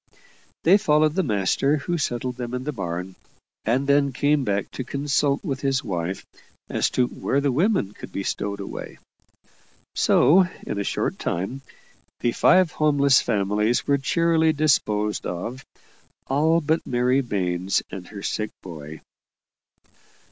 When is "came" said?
4.13-4.43